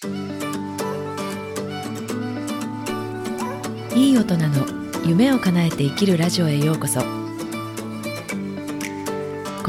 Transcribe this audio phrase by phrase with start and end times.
[0.00, 0.06] い
[4.12, 4.64] い大人の
[5.04, 7.00] 夢を叶えて生きるラジオへようこそ。
[7.00, 7.06] こ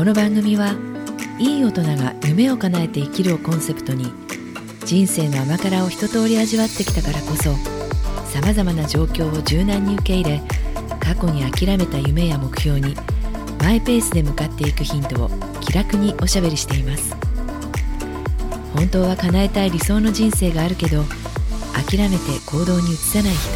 [0.05, 0.75] の番組は
[1.39, 4.13] いい大人が夢を叶えて生きるをコンセプトに
[4.85, 7.55] 人生の甘辛を一通り味わってきたからこそ
[8.31, 10.43] さまざまな状況を柔軟に受け入れ
[10.99, 12.95] 過去に諦めた夢や目標に
[13.59, 17.28] マイペースで向かっていくヒントを気楽におしゃべりしています。
[18.75, 21.03] 本当は叶えたい理想の人生があるけど
[21.73, 23.49] 諦めて行動に移さない人。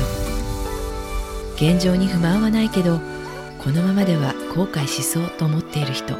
[1.55, 2.99] 現状に不満はないけど
[3.59, 6.15] このままでは後悔しそうと思っている人。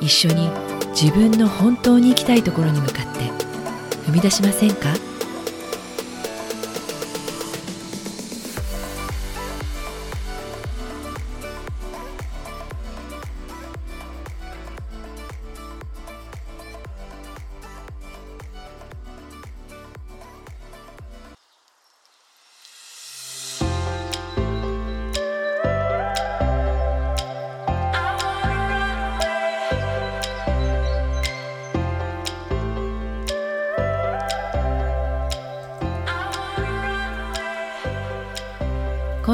[0.00, 0.48] 一緒に
[0.90, 3.20] 自分の本当に行きたいところに向かって
[4.06, 4.94] 踏み出しませんか？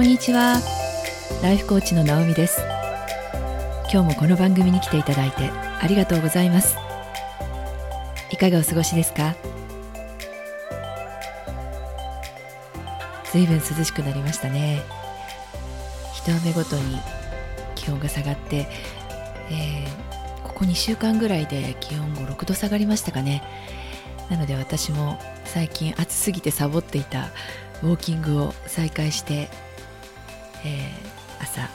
[0.04, 0.60] んにちは。
[1.42, 2.60] ライフコーチの直美です。
[3.90, 6.76] 今日もこの番組に来ていただいてありがとうございます。
[8.30, 9.34] いかがお過ごしですか？
[13.32, 14.82] ずいぶん涼しくなりましたね。
[16.12, 16.98] 一雨ごとに
[17.74, 18.66] 気温が下がって、
[19.50, 23.42] えー、ここ2週間ぐらいで気温5、6度下がりましたかね。
[24.28, 27.30] なので私も最近暑すぎてサボっていた
[27.82, 29.48] ウォーキングを再開して
[30.64, 31.68] えー、朝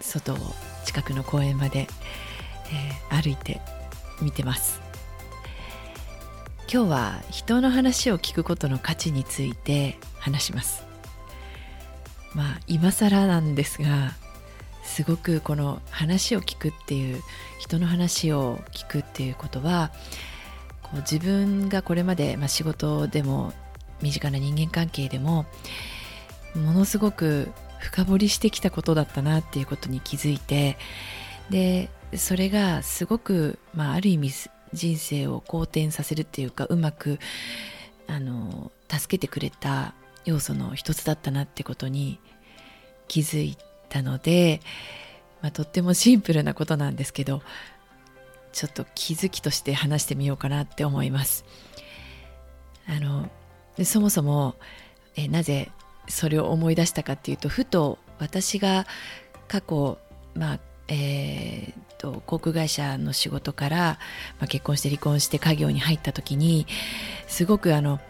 [0.00, 0.36] 外を
[0.84, 1.86] 近くの公園まで、
[3.10, 3.60] えー、歩いて
[4.20, 4.80] 見てます。
[6.72, 10.84] 今日は人の話を聞くことの価値について話します。
[12.34, 14.12] まあ今更なんですが
[14.82, 17.22] すごくこの話を聞くっていう
[17.58, 19.92] 人の話を聞くっていうことは
[20.82, 23.52] こう自分がこれまで、まあ、仕事でも
[24.00, 25.46] 身近な人間関係でも
[26.54, 27.50] ものすごく
[27.82, 30.78] 深掘りしてきたことだったなっていうことに気づいて
[31.50, 34.30] でそれがすごく、まあ、ある意味
[34.72, 37.18] 人生を好転させるっていうかうまく
[38.06, 39.94] あの助けてくれた
[40.24, 42.20] 要素の一つだったなってことに
[43.08, 43.56] 気づい
[43.88, 44.60] たので、
[45.40, 47.42] まあ、とってもシンプルなことなんですけど
[48.52, 51.44] ちょっと気づきとして話してみようかなって思います。
[52.86, 53.30] あの
[53.84, 54.56] そもそも
[55.16, 55.70] えなぜ
[56.08, 58.86] それを思い出したかっていうとふと私が
[59.48, 59.98] 過去
[60.34, 60.58] まあ
[60.88, 63.98] えーと、航空会社の仕事から、
[64.38, 66.66] まあ、結婚して離婚して家業に入った時に
[67.28, 68.00] すごくあの、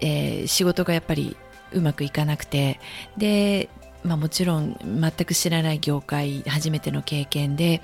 [0.00, 1.36] えー、仕事がやっぱり
[1.72, 2.80] うまくいかなくて
[3.18, 3.68] で、
[4.04, 7.82] まあ、もちろん全く知らない業界初めての経験で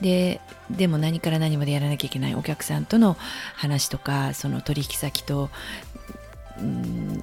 [0.00, 3.16] ででも何から何までやらなきゃいけないお客さんとの
[3.56, 5.50] 話とかその取引先と、
[6.58, 7.22] うん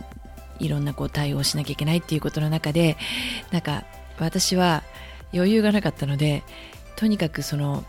[0.59, 2.97] いろんなこう対応しなきゃいけないっていうことの中で
[3.51, 3.85] なんか
[4.19, 4.83] 私は
[5.33, 6.43] 余裕がなかったので
[6.95, 7.83] とにかくその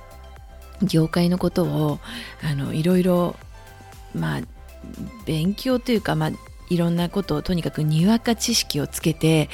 [0.82, 1.98] 業界のことを
[2.42, 3.36] あのいろいろ
[4.14, 4.40] まあ
[5.26, 6.30] 勉強というか、まあ、
[6.70, 9.48] いろんなことをとにかくにわか知識をつけて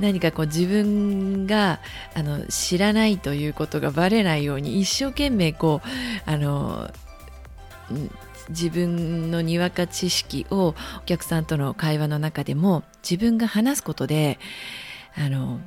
[0.00, 1.80] 何かこう自分が
[2.14, 6.90] あの知らないということがバレないように一生懸命こうあの
[8.50, 14.38] 自分のにわか知識をお客さんとの会話の中でも自分が話すことで
[15.16, 15.60] あの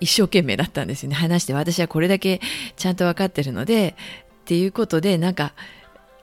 [0.00, 2.40] 一生懸命だったんですよね話して私はこれだけ
[2.76, 3.96] ちゃんと分かってるので
[4.42, 5.54] っていうことでなんか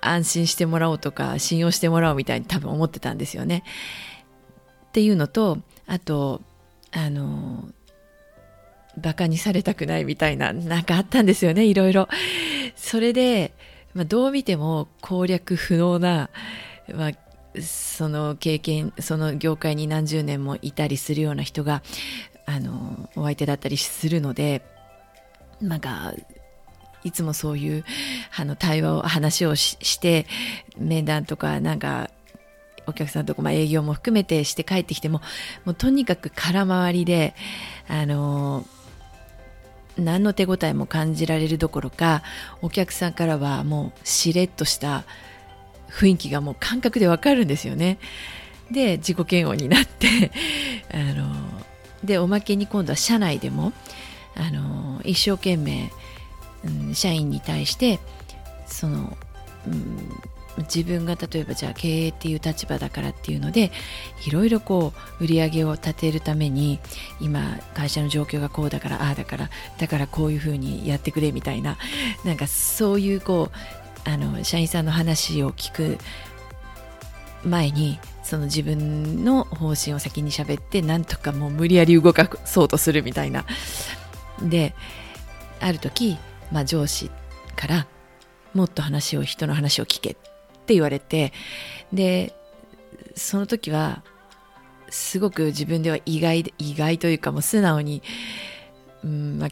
[0.02, 3.64] 安心してもらおうとか信用してもらおうみたいに多分思ってたんですよね。
[4.88, 5.58] っていうのと
[5.88, 6.42] あと
[6.92, 7.70] あの
[8.98, 12.08] バカにされたくないみたいななんかあったんですよねいろいろ。
[12.76, 13.54] それで
[13.94, 16.30] まあ、どう見ても攻略不能な、
[16.94, 21.84] まあ、その経験その業界に何十年もいたりするような人が
[22.46, 24.64] あのお相手だったりするので
[25.62, 26.14] なんか
[27.04, 27.86] いつもそういう
[28.36, 30.26] あの対話を話をして
[30.78, 32.10] 面談とかなんか
[32.86, 35.22] お客さんとか、まあ、営業も含めてして帰ってきても
[35.66, 37.34] もうとにかく空回りで
[37.88, 38.66] あの
[39.98, 42.24] 何の手応えも感じられるどころか
[42.62, 45.04] お客さんからはもうしれっとした
[45.90, 48.00] 雰囲気がもう感覚でわかるんですよね。
[48.72, 50.32] で自己嫌悪になって
[50.92, 51.36] あの
[52.04, 53.74] でおまけに今度は社内でも
[54.36, 55.92] あの一生懸命、
[56.66, 58.00] うん、社員に対して
[58.66, 59.16] その、
[59.68, 60.22] うん、
[60.58, 63.72] 自分が例えばじゃあ経営っていう立場だからっていうので
[64.28, 66.80] いろいろこう売り上げを立てるために
[67.20, 71.78] 今会社の状況がこうだからああだからだからこういうふうにやってくれみたいな
[72.24, 73.50] なんかそういうこ
[74.06, 75.98] うあの社員さんの話を聞く
[77.44, 83.46] 前にその自分の方針を先に喋ってなんとかもう無理やり動かそうとするみたいな。
[84.42, 84.74] で
[85.60, 86.18] ある時、
[86.52, 87.10] まあ、上司
[87.56, 87.88] から
[88.54, 90.33] もっと話を人の話を聞けって。
[90.64, 91.34] って言われて
[91.92, 92.34] で
[93.16, 94.04] その時は
[94.90, 98.02] すごく自分では意外意外というかもう素直に、
[99.04, 99.50] うんまあ、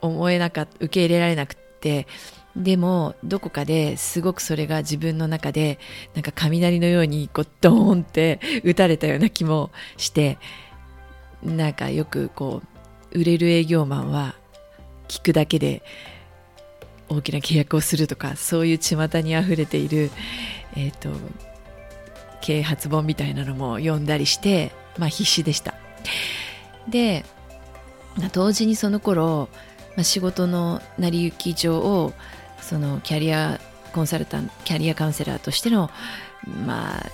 [0.00, 2.06] 思えなかった受け入れられなくって
[2.54, 5.78] でもどこかですごくそれが自分の中で
[6.14, 10.38] なんか雷のようにこうドーンって打たれたような気もして
[11.42, 12.60] なんかよくこ
[13.14, 14.34] う売れる営業マンは
[15.08, 15.82] 聞くだけで
[17.12, 20.10] 大きな契約をするとかそういう巷にあふれている、
[20.76, 21.10] えーと、
[22.40, 25.74] 啓発本みたいなのも読んだりして、まあ、必死でした。
[26.88, 27.24] で
[28.32, 29.48] 同時にその頃、
[29.96, 32.12] まあ、仕事の成り行き上を
[32.60, 33.60] そのキャリア
[33.92, 35.90] コンサルタントキャリアカウンセラーとしての、
[36.66, 37.10] まあ、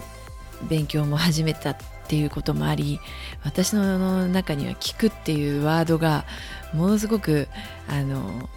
[0.68, 1.76] 勉強も始めたっ
[2.08, 3.00] ていうこともあり
[3.44, 6.24] 私の中には聞くっていうワードが
[6.72, 7.48] ものすごく
[7.88, 8.48] あの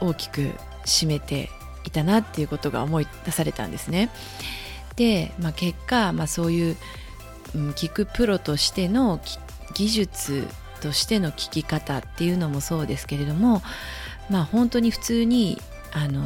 [0.00, 0.52] 大きく
[0.84, 1.50] 占めて
[1.84, 4.10] いたなっていうことが思い出されたんですね。
[4.96, 6.76] で、まあ、結果、まあ、そういう、
[7.54, 9.20] うん、聞くプロとしての
[9.74, 10.46] 技術
[10.80, 13.62] としての聞き方っていうのもそうですけれども、
[14.28, 15.60] まあ、本当に普通に
[15.92, 16.20] あの、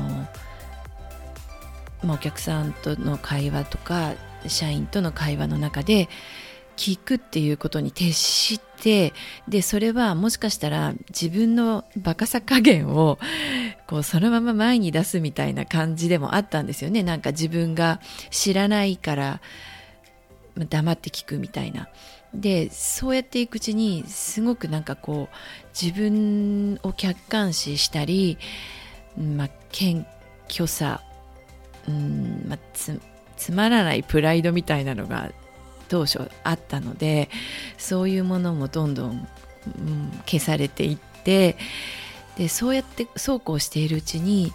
[2.03, 4.15] まあ、お客さんとの会話とか
[4.47, 6.09] 社員との会話の中で
[6.77, 9.13] 聞くっていうことに徹して
[9.47, 13.19] でそれはもしかしたら自分のバカさ加減を
[13.87, 18.01] こうそのまま前に出すみたいな感じでもあったんですよねなんか自分が
[18.31, 19.41] 知らないから
[20.57, 21.89] 黙って聞くみたいな。
[22.35, 25.37] でそうやっていくうちにすごくなんかこう
[25.79, 28.39] 自分を客観視したり、
[29.19, 30.07] まあ、謙
[30.49, 31.03] 虚さ、
[31.87, 32.99] うんまあ、つ
[33.37, 35.31] つまらないプライドみたいなのが
[35.89, 37.29] 当初あったので
[37.77, 41.57] そういうものもどんどん、うん、消されていって
[42.37, 44.53] でそうやってそうこうしているうちに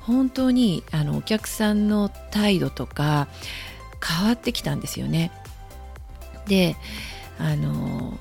[0.00, 3.28] 本当にあのお客さんの態度とか
[4.04, 5.30] 変わってきたんですよね。
[6.46, 6.76] で
[7.38, 8.18] あの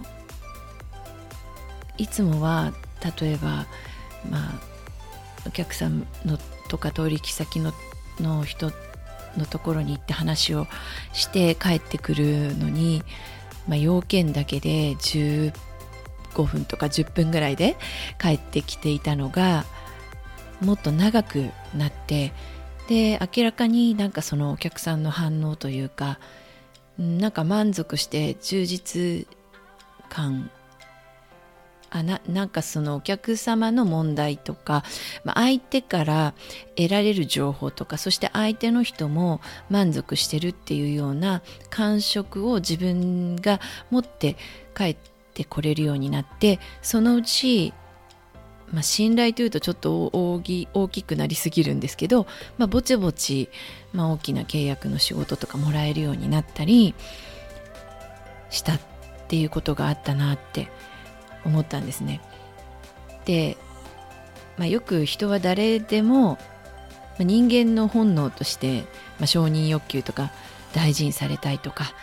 [1.97, 2.73] いつもは
[3.19, 3.65] 例えば
[4.29, 4.61] まあ
[5.47, 6.37] お客さんの
[6.69, 7.73] とか取引先の
[8.19, 8.71] の人
[9.37, 10.67] のところに行って話を
[11.13, 13.03] して帰ってくるのに、
[13.67, 14.95] まあ、要件だけで
[16.31, 17.77] 5分とか10分ぐらいで
[18.19, 19.65] 帰ってきていたのが
[20.61, 22.33] もっと長くなって
[22.87, 26.19] で明らかになんかそのお客さんの反応というか
[26.97, 29.27] なんか満足して充実
[30.09, 30.51] 感
[31.93, 34.83] あななんかそのお客様の問題とか、
[35.25, 36.33] まあ、相手から
[36.77, 44.37] 得られる情報とかそして相手の人も満足してるっていうような感触を自分が持って
[44.73, 44.97] 帰っ
[45.33, 47.73] てこれるようになってそのうち
[48.71, 52.25] まあ、信頼というとちょっと大きくなりすぎるんですけど、
[52.57, 53.49] まあ、ぼちぼち、
[53.93, 56.95] まあ、大きな契約の仕事とかもらえるようになったり
[58.49, 58.79] したっ
[59.27, 60.69] ていうことがあったなって
[61.43, 62.21] 思ったんですね。
[63.25, 63.57] で、
[64.57, 66.37] まあ、よく人は誰でも
[67.19, 68.81] 人間の本能として、
[69.19, 70.31] まあ、承認欲求とか
[70.73, 71.93] 大事にされたいとか、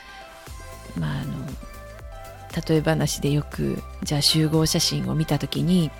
[0.98, 1.37] まあ、あの
[2.66, 5.90] 例え話でよくじゃあ集合写真を見た時に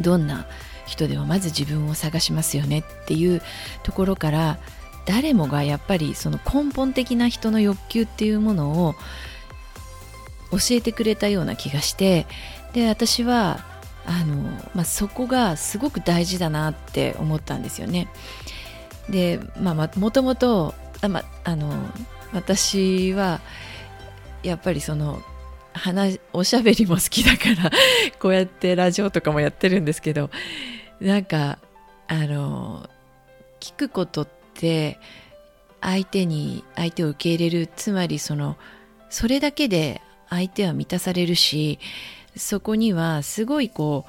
[0.00, 0.46] どんな
[0.86, 3.42] 人でもまず自分を探しますよねっていう
[3.82, 4.58] ところから
[5.06, 8.94] 誰もがやっぱりその根本的な人の欲求っていうものを
[10.50, 12.26] 教えてくれたような気がして
[12.72, 13.64] で私は
[14.04, 14.36] あの、
[14.74, 18.08] まあ、そこがすごく大事だなって思ったんですよね。
[19.08, 21.72] で、まあ、もともとあ、まあの
[22.32, 23.40] 私は
[24.42, 25.22] やっぱりその
[25.72, 27.70] 話おしゃべりも好きだから
[28.18, 30.30] こうやってラジオとかもやってるんですけど
[31.00, 31.58] なんか
[32.08, 32.88] あの
[33.60, 34.98] 聞くことって
[35.80, 38.56] 相手に相手を受け入れるつまりその
[39.08, 41.78] それだけで相手は満たされるし
[42.36, 44.04] そこにはすごいこ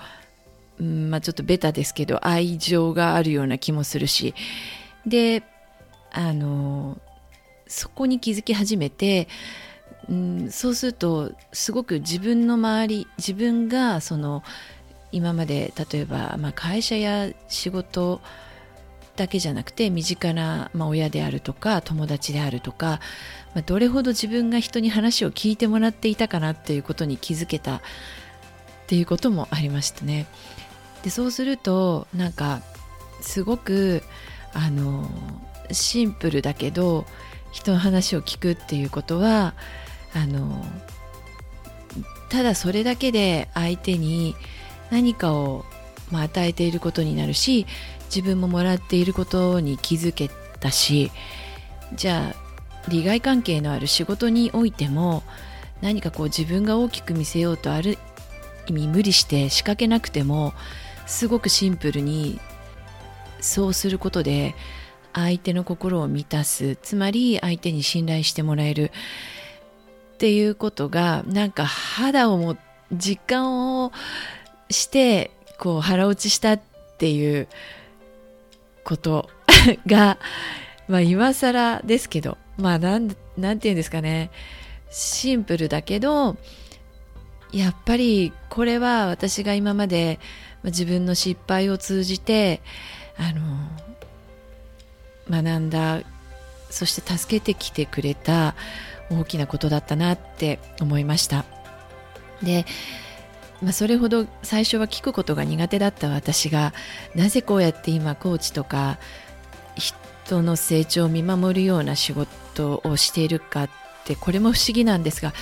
[0.79, 4.35] う、うんまあ、ちょっとベタですけど愛情があるような気もするし
[5.05, 5.43] で
[6.11, 6.99] あの
[7.67, 9.29] そこに気づき始めて、
[10.11, 14.43] うん、そうするとすごく自分の周り自分がその
[15.13, 18.21] 今まで例えば、まあ、会社や仕事
[19.15, 22.99] だけじゃなくて身近な、まあ、親であるとか友達であるとか、
[23.55, 27.81] まあ、どれほど自分が人に話を聞いてもらっていたかなっていうことに気づけたっ
[28.87, 30.27] ていうこともありましたね。
[31.03, 32.61] でそうするとなんか
[33.21, 34.03] すごく
[34.53, 35.09] あの
[35.71, 37.05] シンプルだけど
[37.51, 39.53] 人の話を聞くっていうことは
[40.13, 40.63] あの
[42.29, 44.35] ただそれだけで相手に
[44.89, 45.65] 何かを、
[46.11, 47.65] まあ、与えていることになるし
[48.05, 51.11] 自分ももらっていることに気づけたし
[51.93, 55.23] じゃあ利害関係のある仕事においても
[55.81, 57.97] 何かこう自分が大きく見せようとある
[58.67, 60.53] 意味無理して仕掛けなくても
[61.05, 62.39] すごくシンプルに
[63.41, 64.55] そうすることで
[65.13, 66.77] 相手の心を満たす。
[66.81, 68.91] つまり相手に信頼してもらえる。
[70.21, 72.55] っていうことがなんか肌をも
[72.93, 73.91] 実感を
[74.69, 76.61] してこう腹落ちしたっ
[76.99, 77.47] ていう
[78.83, 79.31] こと
[79.87, 80.19] が
[80.87, 84.29] まあ今更ですけどまあなんなんて言うんですかね。
[84.91, 86.37] シンプルだけど
[87.51, 90.19] やっぱりこれは私が今まで
[90.63, 92.61] 自分の失敗を通じて
[93.17, 93.31] あ
[95.31, 96.03] の学んだ
[96.69, 98.53] そして助けてきてくれた
[99.11, 101.45] 大きなことだったなって思いました。
[102.41, 102.65] で、
[103.61, 106.73] まあ、それほど最初は聞くことが苦手だった私が
[107.15, 108.97] なぜこうやって今コーチとか
[109.75, 113.69] 人の成長を見守るような仕事をしているかっ
[114.05, 115.33] てこれも不思議なんですが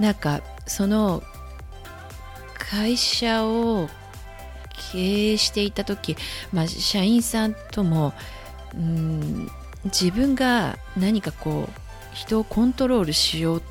[0.00, 1.22] なんかその
[2.58, 3.88] 会社を
[4.92, 6.16] 経営していた時、
[6.52, 8.14] まあ、社員さんとも
[8.74, 9.48] うん
[9.84, 11.83] 自分が何かこう
[12.14, 13.62] 人をコントロールしよう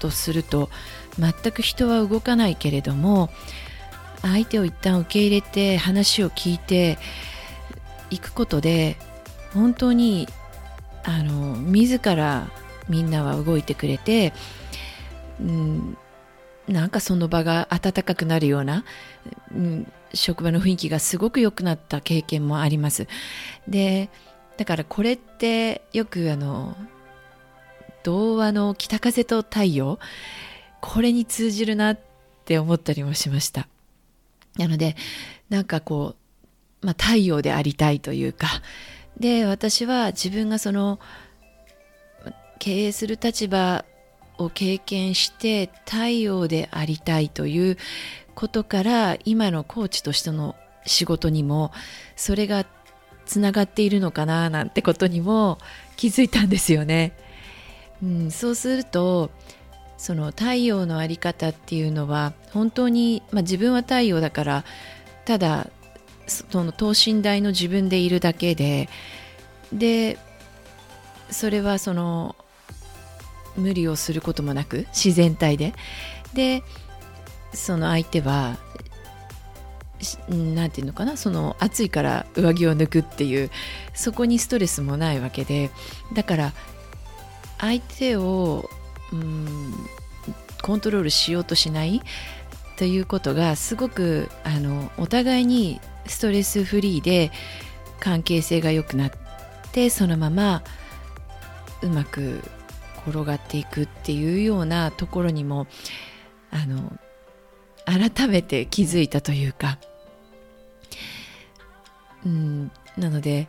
[0.00, 0.68] とすると
[1.18, 3.30] 全く人は動かないけれども
[4.22, 6.98] 相手を一旦受け入れて話を聞いて
[8.10, 8.96] いくことで
[9.52, 10.28] 本当に
[11.04, 12.48] あの自ら
[12.88, 14.32] みんなは動いてくれて、
[15.40, 15.96] うん、
[16.68, 18.84] なんかその場が温かくなるような、
[19.54, 23.06] うん、職場の雰囲気がすごく良くなった経験もあります。
[23.68, 24.10] で
[24.56, 26.76] だからこれってよくあの
[28.04, 29.98] 童話の北風と太陽。
[30.80, 31.98] これに通じるなっ
[32.44, 33.66] て思ったりもしました。
[34.56, 34.94] なので
[35.48, 36.14] なんかこ
[36.82, 38.46] う、まあ、太陽でありたいというか。
[39.18, 41.00] で私は自分がその
[42.58, 43.84] 経営する立場
[44.38, 47.76] を経験して太陽でありたいという
[48.34, 51.72] ことから今のコーチとしての仕事にも
[52.16, 52.66] それが
[53.24, 55.58] つながっているのかななんてことにも
[55.96, 57.12] 気づいたんですよね。
[58.04, 59.30] うん、そうすると
[59.96, 64.64] その太陽の在り方っていうのは本当に、まあ、自分は太陽だから
[65.24, 65.70] ただ
[66.26, 68.88] その等身大の自分でいるだけで
[69.72, 70.18] で
[71.30, 72.36] それはその
[73.56, 75.74] 無理をすることもなく自然体で。
[76.34, 76.62] で
[77.52, 78.56] その相手は
[80.28, 83.50] 何て言うのかなその暑いから上着を脱くっていう
[83.94, 85.70] そこにストレスもないわけで
[86.12, 86.52] だから
[87.64, 88.68] 相手を
[89.10, 89.72] うん
[90.62, 92.02] コントロールしようとしない
[92.76, 97.30] ということがすごくあのお互いにストレスフリーで
[98.00, 99.10] 関係性が良くなっ
[99.72, 100.62] てそのまま
[101.82, 102.42] うまく
[103.06, 105.66] 転がっていくっていうようなところにも
[106.50, 106.92] あの
[107.86, 109.78] 改めて気づいたというか、
[112.26, 113.48] うん、なので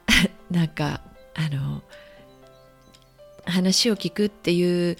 [0.50, 1.00] なんか
[1.34, 1.82] あの
[3.54, 4.96] 話を聞くっていう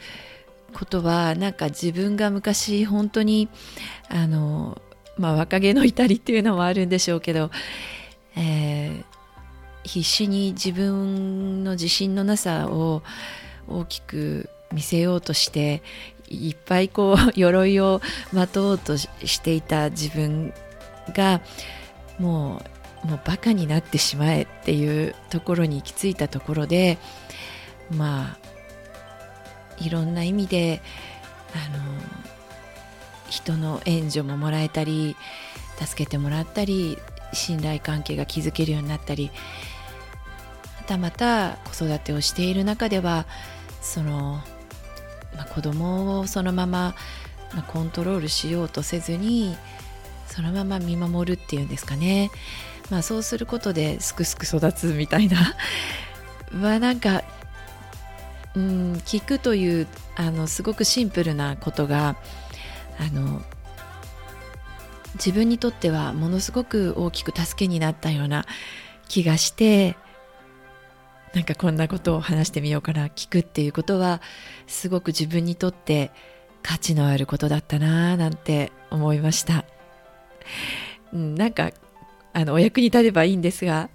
[0.72, 3.48] ことはなんか自分が昔本当に
[4.08, 4.80] あの
[5.18, 7.50] まあ若気の至りっていうのもあるんでしょうけど、
[8.36, 9.04] えー、
[9.84, 13.02] 必死に自分の自信のなさを
[13.68, 15.82] 大きく見せようとして
[16.28, 18.00] いっぱいこう 鎧を
[18.32, 20.52] まとうとしていた自分
[21.14, 21.40] が
[22.18, 22.62] も
[23.04, 26.96] うもうバカになってしまえっていうところに行き着いたところで
[27.90, 28.43] まあ
[29.78, 30.82] いろんな意味で
[31.54, 31.84] あの
[33.28, 35.16] 人の援助ももらえたり
[35.78, 36.98] 助けてもらったり
[37.32, 39.30] 信頼関係が築けるようになったり
[40.78, 43.26] またまた子育てをしている中では
[43.80, 44.40] その
[45.36, 46.94] まあ、子供をそのまま、
[47.68, 49.56] コントロールしようとせずに
[50.26, 52.30] そのまま見守るっていうんですかね、
[52.90, 55.54] まあ、そうすることですくすく育つみたいな。
[56.50, 57.22] まあなんか
[58.56, 62.16] うん聞くというあのすごくシンプルなことが
[62.98, 63.42] あの
[65.14, 68.46] 自分にとってはものすごく大きく助けになったような
[69.08, 69.96] 気がして
[71.34, 74.20] なんかこんなことを話してみようかな聞くっていうことは
[74.66, 76.12] すごく自分にとって
[76.62, 79.64] 価値のあることだったなぁなんて思いました、
[81.12, 81.72] うん、なんか
[82.32, 83.90] あのお役に立てばいいんですが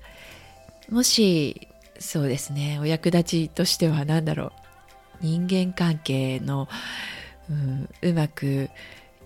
[0.89, 1.69] もし
[2.00, 2.79] そうですね。
[2.82, 4.51] お役立ちとしては何だろう。
[5.22, 6.70] 人間関係の、
[7.50, 8.70] うん、うまく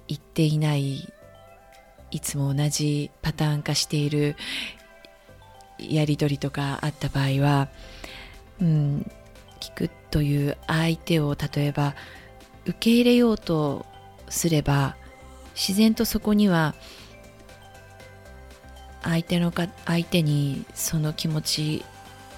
[0.07, 1.13] いっていない
[2.09, 4.35] いつも同じパターン化している
[5.79, 7.69] やり取りとかあった場合は、
[8.59, 9.11] うん、
[9.59, 11.95] 聞くという相手を例えば
[12.65, 13.85] 受け入れようと
[14.29, 14.95] すれば
[15.55, 16.75] 自然とそこには
[19.03, 21.85] 相手のか相手にその気持ち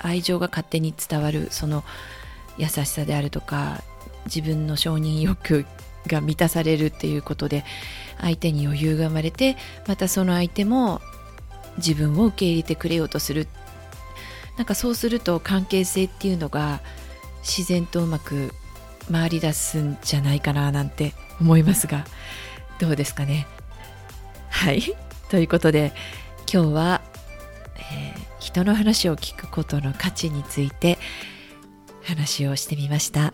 [0.06, 1.84] 愛情が勝手に伝わるその
[2.58, 3.82] 優しさであるとか
[4.26, 5.66] 自分の承認欲
[6.08, 7.64] が満たされるっていうことで
[8.20, 9.58] 相手に余裕が生まれて
[9.88, 11.02] またその相手も
[11.78, 13.48] 自分を受け入れてくれようとする。
[14.58, 16.80] なんかそうすると関係性っていうのが
[17.42, 18.54] 自然とうまく
[19.12, 22.06] 回り出すんじゃないかななんて思いますが
[22.80, 23.48] どうですかね。
[24.50, 24.82] はい。
[25.30, 25.92] ということで
[26.52, 27.02] 今日は、
[27.92, 28.05] えー、
[28.56, 30.98] 人の話を聞くことの価値について
[32.04, 33.34] 話をしてみました、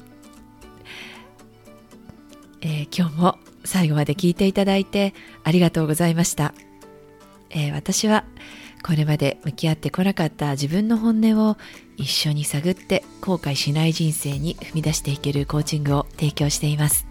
[2.61, 5.13] えー、今日も最後まで聞いていただいて
[5.43, 6.55] ありがとうございました、
[7.51, 8.25] えー、私は
[8.81, 11.55] これまで向き合ってこなかった自分の本音を
[11.97, 17.05] 一緒に探って後悔しない人生に踏み出していけるコーチングを提供しています。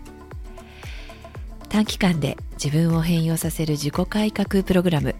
[1.69, 5.14] 短期間で自分を変容させる自己改革プログラム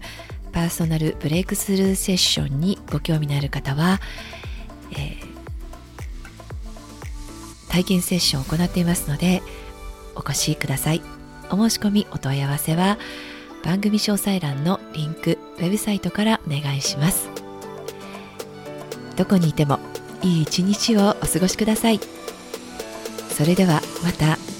[0.51, 3.99] パーソナルブレイクスルーセッションにご興味のある方は、
[4.91, 5.17] えー、
[7.69, 9.41] 体験セッションを行っていますので
[10.15, 11.01] お越しください。
[11.49, 12.97] お申し込みお問い合わせは
[13.63, 17.29] 番組詳細欄のリンクウェブサイトからお願いします。
[19.15, 19.79] どこにいても
[20.21, 21.99] いい一日をお過ごしください。
[23.29, 24.50] それではまた。